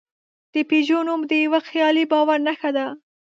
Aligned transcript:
د 0.53 0.55
پيژو 0.69 0.99
نوم 1.07 1.21
د 1.29 1.31
یوه 1.45 1.59
خیالي 1.69 2.03
باور 2.11 2.39
نښه 2.47 2.69
ده. 2.77 2.85